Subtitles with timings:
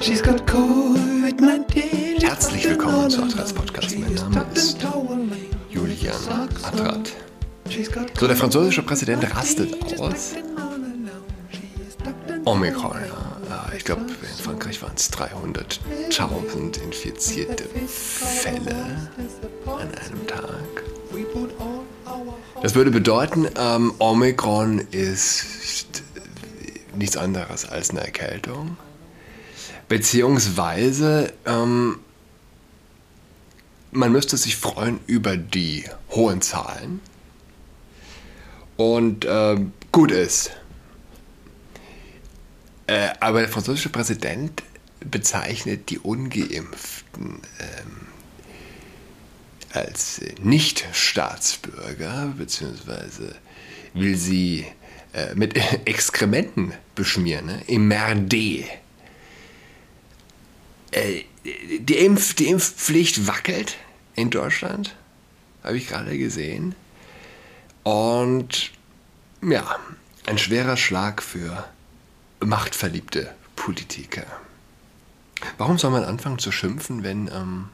[0.00, 2.22] She's got COVID-19.
[2.22, 3.98] Herzlich willkommen zu Adrats Podcast.
[3.98, 4.78] Mein Name ist
[5.70, 6.14] Julian
[6.62, 7.12] Adrat.
[8.18, 10.34] So, der französische Präsident rastet aus.
[12.44, 12.96] Omikron,
[13.48, 13.72] ja.
[13.76, 19.08] Ich glaube, in Frankreich waren es 300.000 infizierte Fälle
[19.66, 20.84] an einem Tag.
[22.62, 25.44] Das würde bedeuten, ähm, Omikron ist
[26.96, 28.76] nichts anderes als eine Erkältung.
[29.88, 32.00] Beziehungsweise ähm,
[33.90, 37.00] man müsste sich freuen über die hohen Zahlen.
[38.76, 39.56] Und äh,
[39.90, 40.52] gut ist.
[42.86, 44.62] Äh, aber der französische Präsident
[45.00, 48.06] bezeichnet die Ungeimpften ähm,
[49.72, 53.34] als Nicht-Staatsbürger, beziehungsweise
[53.94, 54.64] will sie
[55.12, 57.78] äh, mit Exkrementen beschmieren, ne?
[57.78, 58.64] Merde.
[60.90, 63.76] Äh, die, Impf, die Impfpflicht wackelt
[64.14, 64.94] in Deutschland,
[65.62, 66.74] habe ich gerade gesehen.
[67.82, 68.72] Und
[69.42, 69.76] ja,
[70.26, 71.68] ein schwerer Schlag für
[72.40, 74.26] machtverliebte Politiker.
[75.56, 77.68] Warum soll man anfangen zu schimpfen, wenn, ähm,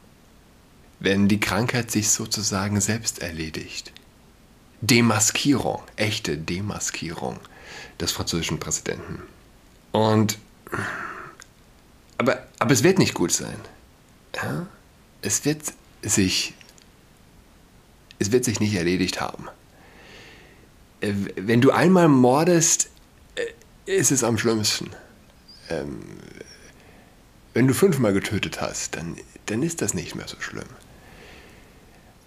[1.00, 3.92] wenn die Krankheit sich sozusagen selbst erledigt?
[4.80, 7.40] Demaskierung, echte Demaskierung
[8.00, 9.22] des französischen Präsidenten.
[9.92, 10.38] Und
[12.18, 13.60] aber, aber es wird nicht gut sein.
[14.34, 14.66] Ja?
[15.20, 15.60] Es wird
[16.00, 16.54] sich
[18.18, 19.48] es wird sich nicht erledigt haben.
[21.02, 22.88] Äh, wenn du einmal mordest,
[23.34, 23.42] äh,
[23.84, 24.88] ist es am schlimmsten.
[25.68, 26.00] Ähm,
[27.52, 30.64] wenn du fünfmal getötet hast, dann, dann ist das nicht mehr so schlimm.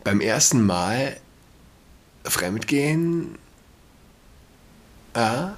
[0.03, 1.17] Beim ersten Mal
[2.23, 3.39] Fremdgehen
[5.15, 5.57] ja,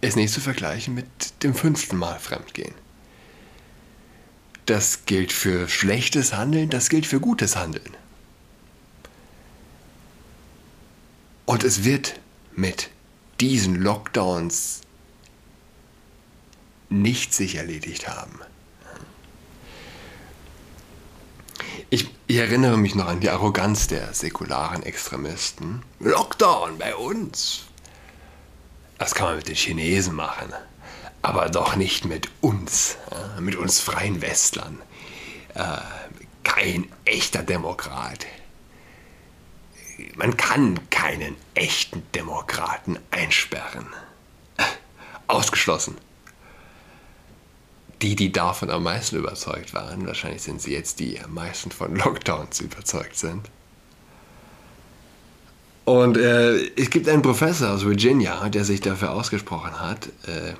[0.00, 1.06] ist nicht zu vergleichen mit
[1.44, 2.74] dem fünften Mal Fremdgehen.
[4.72, 7.94] Das gilt für schlechtes Handeln, das gilt für gutes Handeln.
[11.44, 12.18] Und es wird
[12.56, 12.88] mit
[13.38, 14.80] diesen Lockdowns
[16.88, 18.40] nicht sich erledigt haben.
[21.90, 25.82] Ich, ich, erinnere mich noch an die Arroganz der säkularen Extremisten.
[26.00, 27.64] Lockdown bei uns.
[28.96, 30.50] Das kann man mit den Chinesen machen,
[31.22, 32.96] aber doch nicht mit uns,
[33.40, 34.80] mit uns freien Westlern.
[35.54, 35.78] Äh,
[36.42, 38.26] kein echter Demokrat.
[40.16, 43.86] Man kann keinen echten Demokraten einsperren.
[45.28, 45.96] Ausgeschlossen
[48.02, 51.70] die, die davon am meisten überzeugt waren, wahrscheinlich sind sie jetzt die, die am meisten
[51.70, 53.48] von Lockdowns überzeugt sind.
[55.84, 60.54] Und äh, es gibt einen Professor aus Virginia, der sich dafür ausgesprochen hat, äh,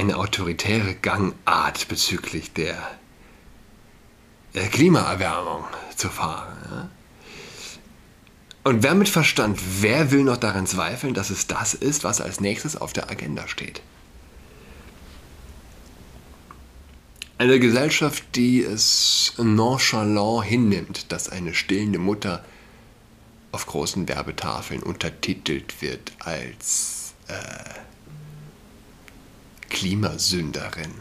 [0.00, 2.78] eine autoritäre Gangart bezüglich der
[4.70, 6.90] Klimaerwärmung zu fahren.
[8.64, 12.40] Und wer mit Verstand, wer will noch daran zweifeln, dass es das ist, was als
[12.40, 13.82] nächstes auf der Agenda steht?
[17.36, 22.44] Eine Gesellschaft, die es nonchalant hinnimmt, dass eine stillende Mutter
[23.52, 27.34] auf großen Werbetafeln untertitelt wird als äh,
[29.70, 30.92] Klimasünderin.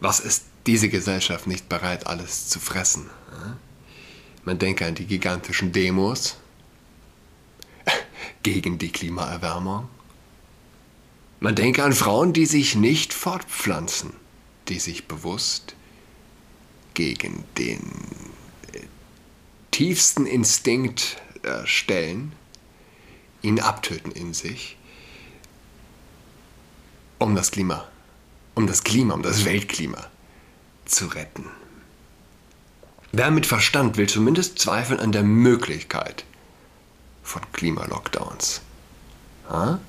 [0.00, 3.08] Was ist diese Gesellschaft nicht bereit, alles zu fressen?
[4.44, 6.36] Man denke an die gigantischen Demos
[8.42, 9.88] gegen die Klimaerwärmung.
[11.40, 14.12] Man denke an Frauen, die sich nicht fortpflanzen,
[14.68, 15.74] die sich bewusst
[16.94, 17.80] gegen den
[18.72, 18.80] äh,
[19.70, 22.32] tiefsten Instinkt äh, stellen,
[23.42, 24.76] ihn abtöten in sich,
[27.24, 27.88] um das Klima,
[28.54, 30.06] um das Klima, um das Weltklima
[30.84, 31.46] zu retten.
[33.12, 36.24] Wer mit Verstand will zumindest zweifeln an der Möglichkeit
[37.22, 38.60] von Klimalockdowns.
[39.48, 39.80] Ha?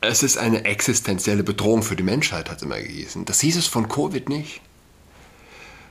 [0.00, 3.24] Es ist eine existenzielle Bedrohung für die Menschheit, hat es immer gehießen.
[3.24, 4.60] Das hieß es von Covid nicht.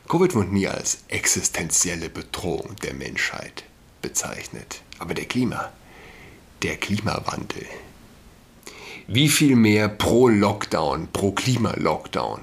[0.07, 3.63] Covid wurde nie als existenzielle Bedrohung der Menschheit
[4.01, 4.81] bezeichnet.
[4.99, 5.71] Aber der Klima,
[6.61, 7.65] der Klimawandel.
[9.07, 12.41] Wie viel mehr pro Lockdown, pro Klima-Lockdown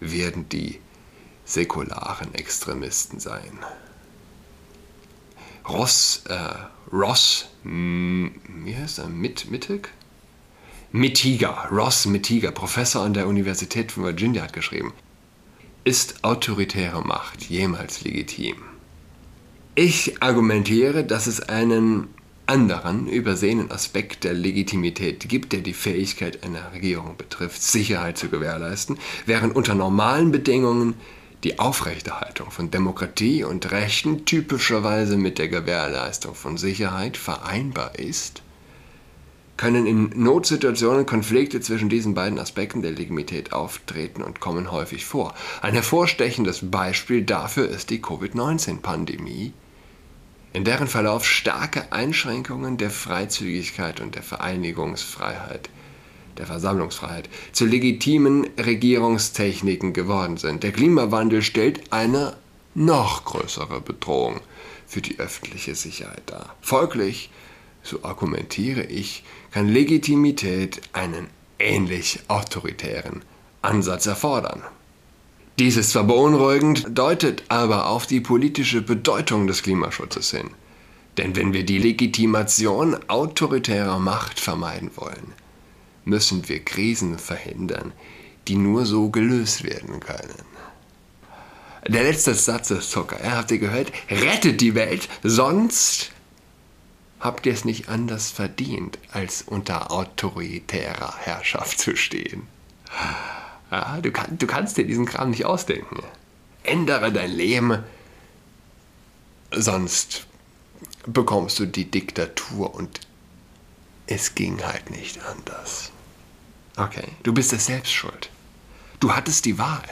[0.00, 0.78] werden die
[1.44, 3.58] säkularen Extremisten sein?
[5.68, 6.54] Ross, äh,
[6.92, 9.90] Ross, wie heißt er, Mit, Mittig?
[10.92, 14.92] Mitiga, Ross Mitiga, Professor an der Universität von Virginia, hat geschrieben,
[15.84, 18.56] ist autoritäre Macht jemals legitim?
[19.76, 22.08] Ich argumentiere, dass es einen
[22.50, 28.98] anderen übersehenen Aspekt der Legitimität gibt, der die Fähigkeit einer Regierung betrifft, Sicherheit zu gewährleisten,
[29.24, 30.94] während unter normalen Bedingungen
[31.44, 38.42] die Aufrechterhaltung von Demokratie und Rechten typischerweise mit der Gewährleistung von Sicherheit vereinbar ist,
[39.56, 45.34] können in Notsituationen Konflikte zwischen diesen beiden Aspekten der Legitimität auftreten und kommen häufig vor.
[45.62, 49.52] Ein hervorstechendes Beispiel dafür ist die Covid-19-Pandemie,
[50.52, 55.70] in deren Verlauf starke Einschränkungen der Freizügigkeit und der Vereinigungsfreiheit
[56.38, 60.62] der Versammlungsfreiheit zu legitimen Regierungstechniken geworden sind.
[60.62, 62.36] Der Klimawandel stellt eine
[62.74, 64.40] noch größere Bedrohung
[64.86, 66.56] für die öffentliche Sicherheit dar.
[66.62, 67.30] Folglich,
[67.82, 73.22] so argumentiere ich, kann Legitimität einen ähnlich autoritären
[73.62, 74.62] Ansatz erfordern.
[75.60, 80.52] Dies ist zwar beunruhigend, deutet aber auf die politische Bedeutung des Klimaschutzes hin.
[81.18, 85.34] Denn wenn wir die Legitimation autoritärer Macht vermeiden wollen,
[86.06, 87.92] müssen wir Krisen verhindern,
[88.48, 90.46] die nur so gelöst werden können.
[91.86, 93.22] Der letzte Satz ist Zucker.
[93.22, 93.92] Ja, habt ihr gehört?
[94.08, 96.12] Rettet die Welt, sonst
[97.20, 102.46] habt ihr es nicht anders verdient, als unter autoritärer Herrschaft zu stehen.
[103.70, 106.02] Ja, du, kann, du kannst dir diesen Kram nicht ausdenken.
[106.62, 107.84] Ändere dein Leben,
[109.50, 110.26] sonst
[111.06, 113.00] bekommst du die Diktatur und
[114.06, 115.92] es ging halt nicht anders.
[116.76, 118.30] Okay, du bist es selbst schuld.
[118.98, 119.82] Du hattest die Wahl.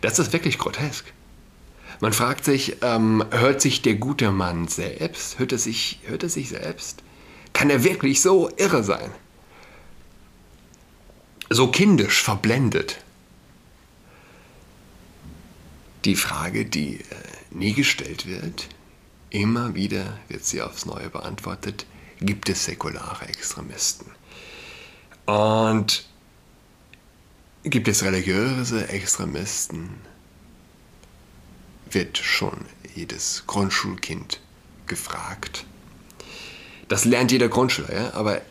[0.00, 1.12] Das ist wirklich grotesk.
[2.00, 5.38] Man fragt sich, ähm, hört sich der gute Mann selbst?
[5.38, 7.02] Hört er, sich, hört er sich selbst?
[7.52, 9.12] Kann er wirklich so irre sein?
[11.54, 13.02] So kindisch verblendet?
[16.04, 17.04] Die Frage, die äh,
[17.50, 18.68] nie gestellt wird,
[19.32, 21.86] Immer wieder wird sie aufs Neue beantwortet,
[22.20, 24.10] gibt es säkulare Extremisten.
[25.24, 26.04] Und
[27.64, 29.88] gibt es religiöse Extremisten,
[31.90, 34.38] wird schon jedes Grundschulkind
[34.86, 35.64] gefragt.
[36.88, 38.12] Das lernt jeder Grundschüler, ja?
[38.12, 38.42] aber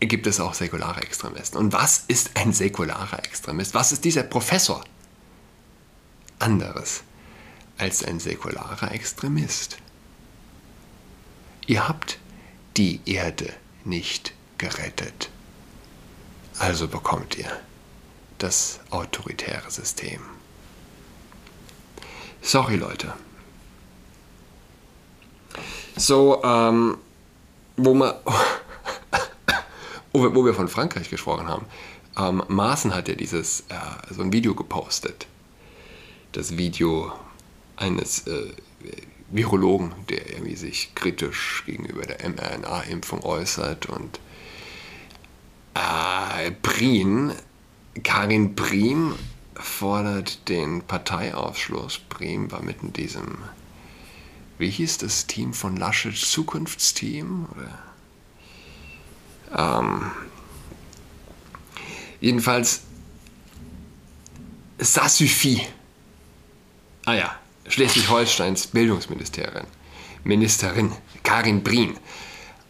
[0.00, 1.58] gibt es auch säkulare Extremisten.
[1.58, 3.74] Und was ist ein säkularer Extremist?
[3.74, 4.82] Was ist dieser Professor?
[6.38, 7.02] Anderes
[7.76, 9.78] als ein säkularer Extremist.
[11.66, 12.18] Ihr habt
[12.76, 13.52] die Erde
[13.84, 15.30] nicht gerettet.
[16.58, 17.50] Also bekommt ihr
[18.38, 20.20] das autoritäre System.
[22.42, 23.12] Sorry Leute.
[25.96, 26.98] So, ähm,
[27.76, 28.20] wo, wir,
[30.12, 31.66] wo wir von Frankreich gesprochen haben,
[32.18, 33.74] ähm, Maaßen hat ja dieses, äh,
[34.10, 35.26] so ein Video gepostet.
[36.32, 37.12] Das Video
[37.76, 38.52] eines äh,
[39.30, 44.18] Virologen, der irgendwie sich kritisch gegenüber der mRNA-Impfung äußert und
[45.74, 47.32] äh, Prien,
[48.02, 49.14] Karin Priem
[49.54, 52.00] fordert den Parteiausschluss.
[52.08, 53.38] Priem war mit in diesem,
[54.58, 57.46] wie hieß das Team von Laschet, Zukunftsteam?
[57.54, 57.89] Oder?
[59.56, 60.10] Ähm,
[62.20, 62.82] jedenfalls,
[64.78, 65.08] ça.
[67.06, 67.34] Ah ja,
[67.68, 69.66] Schleswig-Holsteins Bildungsministerin,
[70.24, 70.92] Ministerin
[71.22, 71.96] Karin Brien.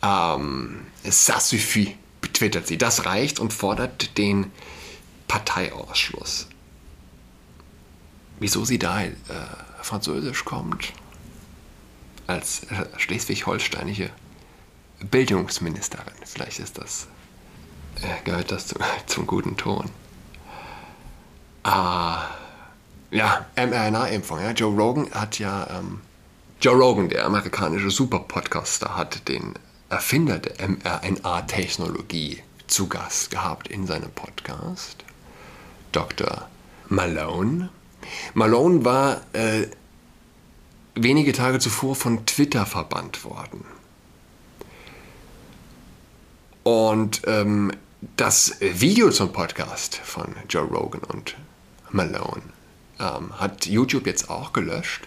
[0.02, 1.96] Ähm, ça suffit,
[2.32, 2.78] twittert sie.
[2.78, 4.50] Das reicht und fordert den
[5.28, 6.48] Parteiausschluss.
[8.38, 9.12] Wieso sie da äh,
[9.82, 10.92] Französisch kommt?
[12.26, 14.10] Als äh, schleswig-holsteinische
[15.00, 16.14] Bildungsministerin.
[16.24, 17.08] Vielleicht ist das,
[18.02, 19.90] äh, gehört das zum, zum guten Ton.
[21.62, 22.28] Ah
[23.10, 24.40] ja, mRNA-Impfung.
[24.40, 24.52] Ja.
[24.52, 26.00] Joe Rogan hat ja, ähm,
[26.60, 29.54] Joe Rogan, der amerikanische Super-Podcaster, hat den
[29.88, 35.04] Erfinder der mRNA-Technologie zu Gast gehabt in seinem Podcast,
[35.90, 36.48] Dr.
[36.88, 37.70] Malone.
[38.34, 39.66] Malone war äh,
[40.94, 43.64] wenige Tage zuvor von Twitter verbannt worden.
[46.62, 47.72] Und ähm,
[48.16, 51.36] das Video zum Podcast von Joe Rogan und
[51.90, 52.42] Malone
[52.98, 55.02] ähm, hat YouTube jetzt auch gelöscht.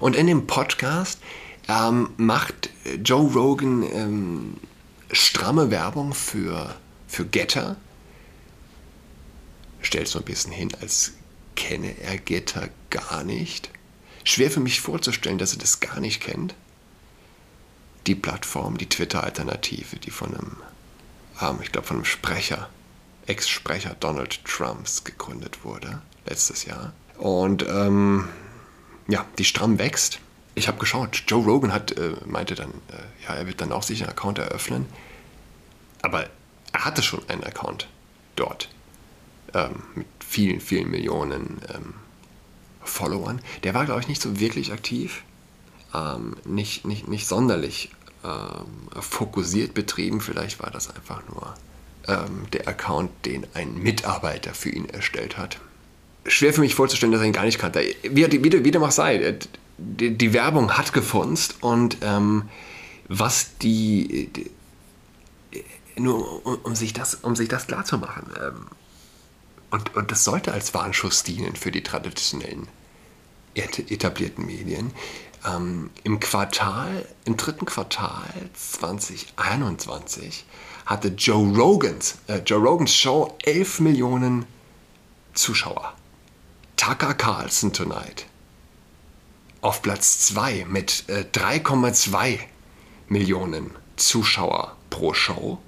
[0.00, 1.20] Und in dem Podcast
[1.68, 2.70] ähm, macht
[3.04, 4.56] Joe Rogan ähm,
[5.12, 6.74] stramme Werbung für,
[7.06, 7.76] für Getter.
[9.80, 11.12] Stellt so ein bisschen hin, als
[11.54, 13.70] kenne er Getter gar nicht.
[14.24, 16.54] Schwer für mich vorzustellen, dass er das gar nicht kennt.
[18.12, 20.58] Die Plattform, die Twitter-Alternative, die von einem,
[21.40, 22.68] ähm, ich glaube, von einem Sprecher,
[23.24, 28.28] Ex-Sprecher Donald Trumps gegründet wurde, letztes Jahr und ähm,
[29.08, 30.18] ja, die stramm wächst.
[30.54, 33.82] ich habe geschaut, Joe Rogan hat, äh, meinte dann, äh, ja, er wird dann auch
[33.82, 34.84] sich einen Account eröffnen.
[36.02, 36.28] Aber
[36.74, 37.88] er hatte schon einen Account
[38.36, 38.68] dort
[39.54, 41.94] ähm, mit vielen, vielen Millionen ähm,
[42.82, 43.40] Followern.
[43.62, 45.22] Der war, glaube ich, nicht so wirklich aktiv,
[45.94, 47.90] ähm, nicht, nicht, nicht sonderlich
[48.24, 50.20] ähm, fokussiert betrieben.
[50.20, 51.54] Vielleicht war das einfach nur
[52.08, 55.58] ähm, der Account, den ein Mitarbeiter für ihn erstellt hat.
[56.26, 57.82] Schwer für mich vorzustellen, dass er ihn gar nicht kannte.
[58.02, 59.38] Wie, wie, wie dem auch sei, äh,
[59.78, 62.48] die, die Werbung hat gefunzt und ähm,
[63.08, 64.50] was die, die
[65.96, 67.96] nur um, um, sich das, um sich das klar zu.
[67.96, 68.66] Ähm,
[69.70, 72.68] und, und das sollte als Warnschuss dienen für die traditionellen
[73.54, 74.92] etablierten Medien.
[75.44, 80.44] Ähm, Im Quartal, im dritten Quartal 2021
[80.86, 84.46] hatte Joe Rogans, äh, Joe Rogans Show 11 Millionen
[85.34, 85.94] Zuschauer.
[86.76, 88.26] Tucker Carlson Tonight
[89.62, 92.40] auf Platz 2 mit äh, 3,2
[93.08, 95.58] Millionen Zuschauer pro Show.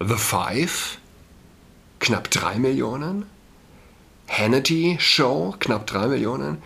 [0.00, 0.98] The Five
[2.00, 3.26] knapp 3 Millionen.
[4.28, 6.62] Hannity Show knapp 3 Millionen.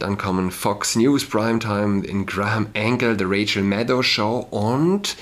[0.00, 5.14] Dann kommen Fox News Primetime in Graham Angle, The Rachel Maddow Show und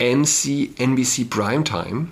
[0.00, 2.08] MC, NBC Primetime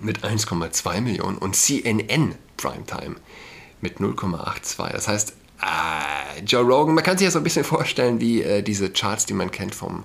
[0.00, 3.16] mit 1,2 Millionen und CNN Primetime
[3.82, 4.92] mit 0,82.
[4.92, 8.62] Das heißt, äh, Joe Rogan, man kann sich ja so ein bisschen vorstellen wie äh,
[8.62, 10.04] diese Charts, die man kennt vom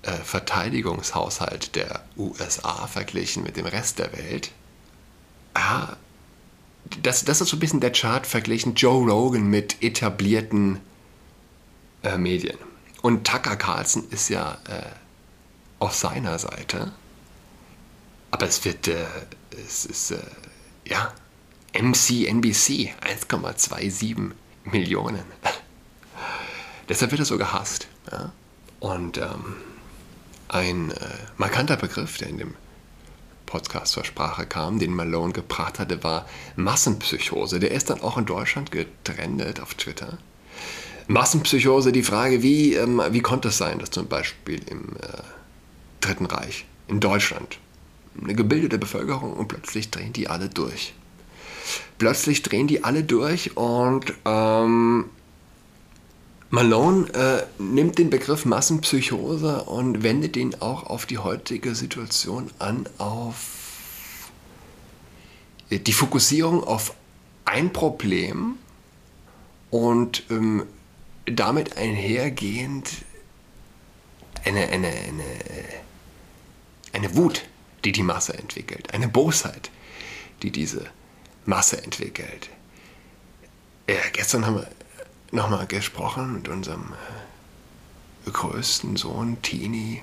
[0.00, 4.52] äh, Verteidigungshaushalt der USA verglichen mit dem Rest der Welt.
[5.52, 5.96] Ah,
[7.02, 10.80] das, das ist so ein bisschen der Chart verglichen Joe Rogan mit etablierten
[12.02, 12.58] äh, Medien.
[13.02, 14.82] Und Tucker Carlson ist ja äh,
[15.78, 16.92] auf seiner Seite.
[18.30, 19.06] Aber es wird, äh,
[19.50, 20.18] es ist, äh,
[20.84, 21.12] ja,
[21.72, 24.32] MCNBC 1,27
[24.64, 25.22] Millionen.
[26.88, 27.88] Deshalb wird er so gehasst.
[28.10, 28.32] Ja?
[28.80, 29.56] Und ähm,
[30.48, 30.96] ein äh,
[31.36, 32.54] markanter Begriff, der in dem
[33.48, 36.26] Podcast zur Sprache kam, den Malone gebracht hatte, war
[36.56, 37.58] Massenpsychose.
[37.58, 40.18] Der ist dann auch in Deutschland getrennt auf Twitter.
[41.06, 45.22] Massenpsychose, die Frage, wie, ähm, wie konnte es sein, dass zum Beispiel im äh,
[46.00, 47.58] Dritten Reich, in Deutschland,
[48.22, 50.92] eine gebildete Bevölkerung und plötzlich drehen die alle durch.
[51.96, 55.06] Plötzlich drehen die alle durch und ähm,
[56.50, 62.88] Malone äh, nimmt den Begriff Massenpsychose und wendet ihn auch auf die heutige Situation an,
[62.96, 64.30] auf
[65.70, 66.94] die Fokussierung auf
[67.44, 68.56] ein Problem
[69.70, 70.64] und ähm,
[71.26, 72.90] damit einhergehend
[74.44, 75.24] eine, eine, eine,
[76.94, 77.44] eine Wut,
[77.84, 79.70] die die Masse entwickelt, eine Bosheit,
[80.42, 80.86] die diese
[81.44, 82.48] Masse entwickelt.
[83.86, 84.68] Ja, gestern haben wir
[85.30, 86.92] nochmal gesprochen mit unserem
[88.26, 90.02] äh, größten Sohn, Tini.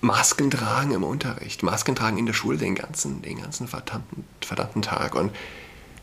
[0.00, 4.82] Masken tragen im Unterricht, Masken tragen in der Schule den ganzen, den ganzen verdammten, verdammten
[4.82, 5.14] Tag.
[5.14, 5.32] Und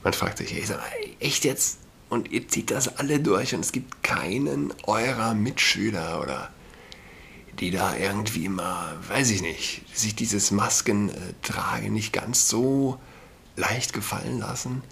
[0.03, 1.79] man fragt sich, ey, echt jetzt?
[2.09, 6.49] Und ihr zieht das alle durch und es gibt keinen eurer Mitschüler oder
[7.59, 12.99] die da irgendwie mal, weiß ich nicht, sich dieses Maskentragen nicht ganz so
[13.55, 14.83] leicht gefallen lassen.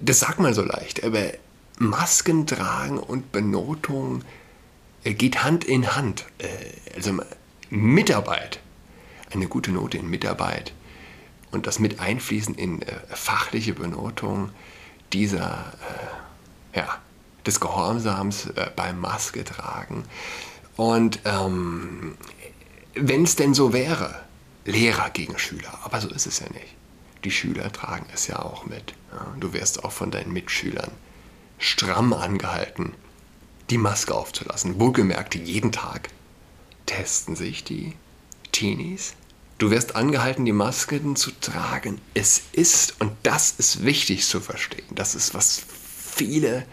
[0.00, 1.32] Das sagt man so leicht, aber
[1.78, 4.24] Masken tragen und Benotung
[5.04, 6.26] äh, geht Hand in Hand.
[6.38, 6.46] Äh,
[6.94, 7.16] also
[7.70, 8.60] Mitarbeit,
[9.32, 10.72] eine gute Note in Mitarbeit
[11.50, 14.50] und das mit einfließen in äh, fachliche Benotung
[15.12, 15.72] dieser,
[16.74, 16.98] ja,
[17.46, 20.04] des Gehorsams beim Maske tragen.
[20.76, 22.18] Und ähm,
[22.94, 24.22] wenn es denn so wäre,
[24.66, 26.74] Lehrer gegen Schüler, aber so ist es ja nicht.
[27.24, 28.92] Die Schüler tragen es ja auch mit.
[29.40, 30.90] Du wirst auch von deinen Mitschülern
[31.58, 32.94] stramm angehalten,
[33.70, 34.80] die Maske aufzulassen.
[34.80, 36.08] Wohlgemerkt, jeden Tag
[36.86, 37.94] testen sich die
[38.52, 39.14] Teenies.
[39.58, 42.00] Du wirst angehalten, die Masken zu tragen.
[42.14, 46.64] Es ist, und das ist wichtig zu verstehen, das ist, was viele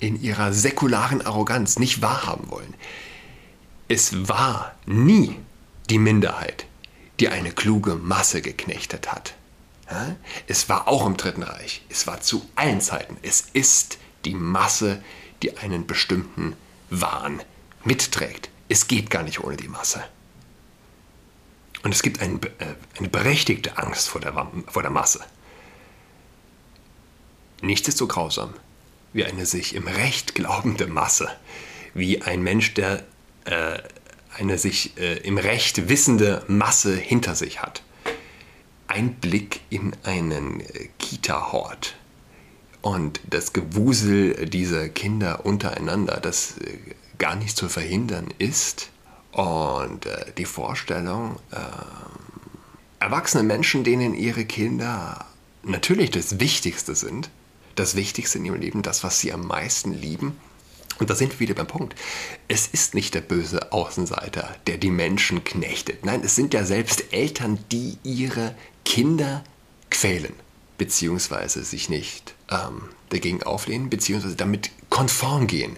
[0.00, 2.74] in ihrer säkularen Arroganz nicht wahrhaben wollen.
[3.88, 5.36] Es war nie
[5.88, 6.66] die Minderheit,
[7.20, 9.34] die eine kluge Masse geknechtet hat.
[10.46, 11.82] Es war auch im Dritten Reich.
[11.88, 13.16] Es war zu allen Zeiten.
[13.22, 15.02] Es ist die Masse,
[15.42, 16.56] die einen bestimmten
[16.90, 17.42] Wahn
[17.84, 18.48] mitträgt.
[18.68, 20.02] Es geht gar nicht ohne die Masse.
[21.82, 24.32] Und es gibt ein, äh, eine berechtigte Angst vor der,
[24.68, 25.20] vor der Masse.
[27.60, 28.54] Nichts ist so grausam
[29.12, 31.28] wie eine sich im Recht glaubende Masse,
[31.92, 33.04] wie ein Mensch, der
[33.44, 33.78] äh,
[34.36, 37.82] eine sich äh, im Recht wissende Masse hinter sich hat
[38.94, 41.96] ein Blick in einen äh, Kita-Hort
[42.80, 46.78] und das Gewusel dieser Kinder untereinander, das äh,
[47.18, 48.90] gar nicht zu verhindern ist.
[49.32, 51.56] Und äh, die Vorstellung, äh,
[53.00, 55.26] erwachsene Menschen, denen ihre Kinder
[55.64, 57.30] natürlich das Wichtigste sind,
[57.74, 60.38] das Wichtigste in ihrem Leben, das, was sie am meisten lieben.
[61.00, 61.96] Und da sind wir wieder beim Punkt.
[62.46, 66.04] Es ist nicht der böse Außenseiter, der die Menschen knechtet.
[66.04, 69.42] Nein, es sind ja selbst Eltern, die ihre Kinder
[69.90, 70.34] quälen,
[70.78, 75.76] beziehungsweise sich nicht ähm, dagegen auflehnen, beziehungsweise damit konform gehen.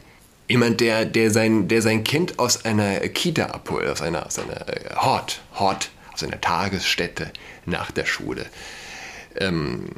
[0.49, 4.69] Jemand, der, der, sein, der sein Kind aus einer Kita abholt, aus einer, aus einer
[4.69, 7.33] äh, Hort, Hort, aus einer Tagesstätte
[7.65, 8.47] nach der Schule.
[9.37, 9.91] Ähm,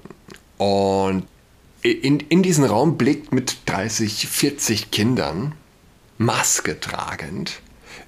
[0.56, 1.26] und
[1.82, 5.54] in, in diesen Raum blickt mit 30, 40 Kindern,
[6.16, 7.60] Maske tragend,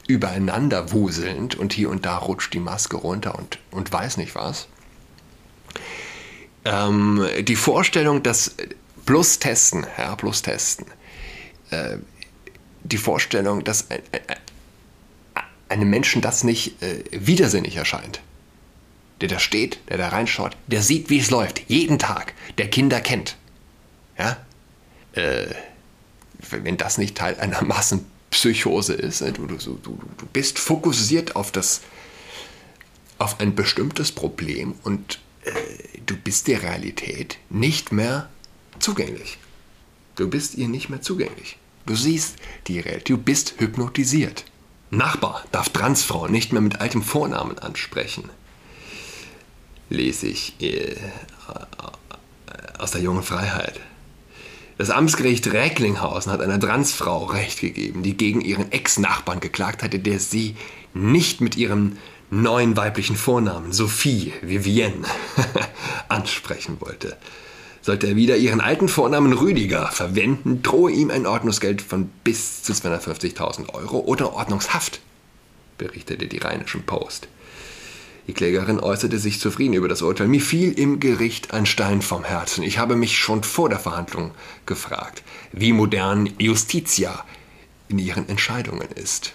[0.09, 4.66] übereinander wuselnd und hier und da rutscht die Maske runter und, und weiß nicht was.
[6.64, 8.55] Ähm, die Vorstellung, dass
[9.07, 10.87] plus testen, ja, plus testen,
[11.71, 11.99] äh,
[12.83, 14.37] die Vorstellung, dass ein, ein,
[15.69, 18.21] einem Menschen das nicht äh, widersinnig erscheint.
[19.21, 23.00] Der da steht, der da reinschaut, der sieht, wie es läuft, jeden Tag, der Kinder
[23.00, 23.37] kennt.
[24.19, 24.37] Ja?
[25.12, 25.47] Äh,
[26.50, 29.76] wenn das nicht Teil einer Massenpsychose ist, du, du, du,
[30.17, 31.83] du bist fokussiert auf das,
[33.19, 35.30] auf ein bestimmtes Problem und äh,
[36.07, 38.29] du bist der Realität nicht mehr
[38.79, 39.39] zugänglich.
[40.17, 41.57] Du bist ihr nicht mehr zugänglich.
[41.87, 44.45] Du siehst die Realität, du bist hypnotisiert.
[44.91, 48.29] Nachbar darf Transfrau nicht mehr mit altem Vornamen ansprechen.
[49.89, 50.97] Lese ich äh,
[52.79, 53.81] aus der jungen Freiheit.
[54.79, 60.19] Das Amtsgericht Recklinghausen hat einer Transfrau Recht gegeben, die gegen ihren Ex-Nachbarn geklagt hatte, der
[60.19, 60.57] sie
[60.95, 61.99] nicht mit ihrem
[62.31, 65.05] neuen weiblichen Vornamen Sophie Vivienne
[66.09, 67.17] ansprechen wollte.
[67.83, 72.73] Sollte er wieder ihren alten Vornamen Rüdiger verwenden, drohe ihm ein Ordnungsgeld von bis zu
[72.73, 75.01] 250.000 Euro oder Ordnungshaft,
[75.78, 77.28] berichtete die Rheinischen Post.
[78.26, 80.28] Die Klägerin äußerte sich zufrieden über das Urteil.
[80.28, 82.63] Mir fiel im Gericht ein Stein vom Herzen.
[82.63, 84.33] Ich habe mich schon vor der Verhandlung
[84.67, 87.25] gefragt, wie modern Justitia
[87.89, 89.33] in ihren Entscheidungen ist.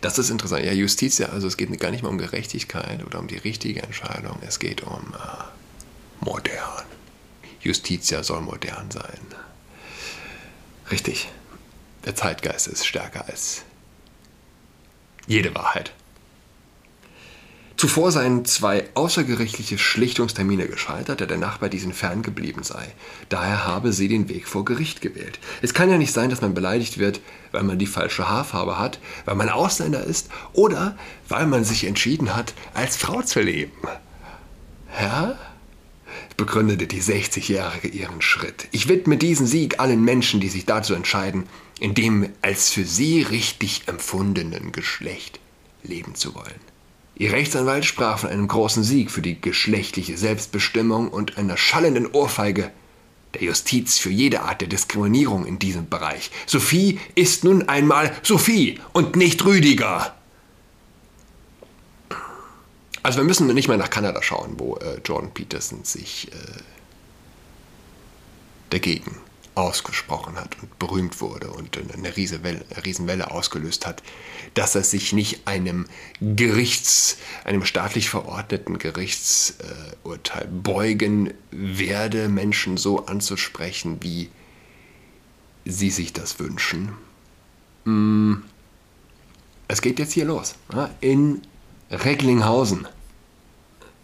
[0.00, 0.64] Das ist interessant.
[0.64, 4.38] Ja, Justitia, also es geht gar nicht mal um Gerechtigkeit oder um die richtige Entscheidung.
[4.46, 6.84] Es geht um äh, modern.
[7.60, 9.20] Justitia soll modern sein.
[10.90, 11.28] Richtig.
[12.04, 13.62] Der Zeitgeist ist stärker als
[15.26, 15.92] jede Wahrheit.
[17.76, 22.86] Zuvor seien zwei außergerichtliche Schlichtungstermine gescheitert, da der Nachbar diesen ferngeblieben sei.
[23.28, 25.38] Daher habe sie den Weg vor Gericht gewählt.
[25.60, 27.20] Es kann ja nicht sein, dass man beleidigt wird,
[27.52, 30.96] weil man die falsche Haarfarbe hat, weil man Ausländer ist oder
[31.28, 33.72] weil man sich entschieden hat, als Frau zu leben.
[34.98, 35.36] Ja?
[36.36, 38.68] begründete die 60-Jährige ihren Schritt.
[38.70, 41.44] Ich widme diesen Sieg allen Menschen, die sich dazu entscheiden,
[41.80, 45.40] in dem als für sie richtig empfundenen Geschlecht
[45.82, 46.75] leben zu wollen.
[47.18, 52.70] Ihr Rechtsanwalt sprach von einem großen Sieg für die geschlechtliche Selbstbestimmung und einer schallenden Ohrfeige
[53.32, 56.30] der Justiz für jede Art der Diskriminierung in diesem Bereich.
[56.46, 60.14] Sophie ist nun einmal Sophie und nicht Rüdiger.
[63.02, 66.36] Also wir müssen nicht mal nach Kanada schauen, wo äh, Jordan Peterson sich äh,
[68.68, 69.16] dagegen
[69.56, 74.02] ausgesprochen hat und berühmt wurde und eine Riesenwelle, ausgelöst hat,
[74.52, 75.86] dass er sich nicht einem
[76.20, 84.28] Gerichts, einem staatlich verordneten Gerichtsurteil beugen werde, Menschen so anzusprechen, wie
[85.64, 86.92] sie sich das wünschen.
[87.84, 88.34] Mm.
[89.68, 90.54] Es geht jetzt hier los,
[91.00, 91.42] in
[91.90, 92.86] Recklinghausen.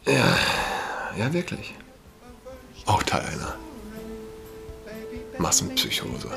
[0.06, 0.36] Ja,
[1.16, 1.74] ja wirklich.
[2.86, 3.54] Auch Teil einer
[5.42, 6.28] Massenpsychose.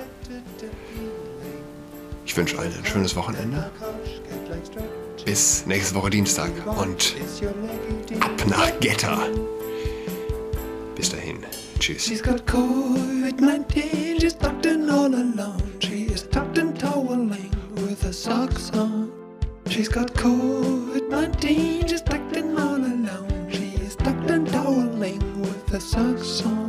[2.25, 3.71] Ich wünsche allen ein schönes Wochenende.
[5.23, 7.15] Bis nächste Woche Dienstag und
[8.19, 9.29] ab nach Getter.
[10.95, 11.37] Bis dahin.
[11.79, 12.05] Tschüss.
[12.05, 15.61] She's got COVID-19, she's tucked in all alone.
[15.79, 19.11] She is tucked in toweling with her socks on.
[19.67, 23.49] She's got COVID-19, she's tucked in all alone.
[23.51, 26.64] She is tucked in toweling with her socks on.